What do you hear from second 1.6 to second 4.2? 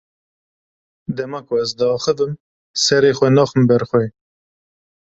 ez diaxivim, serê xwe naxim ber xwe.